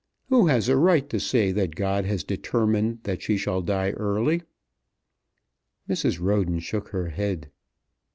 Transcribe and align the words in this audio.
Who 0.29 0.47
has 0.47 0.67
a 0.67 0.77
right 0.77 1.07
to 1.11 1.19
say 1.19 1.51
that 1.51 1.75
God 1.75 2.05
has 2.05 2.23
determined 2.23 3.03
that 3.03 3.21
she 3.21 3.37
shall 3.37 3.61
die 3.61 3.91
early?" 3.91 4.41
Mrs. 5.87 6.19
Roden 6.19 6.57
shook 6.57 6.87
her 6.87 7.09
head. 7.09 7.51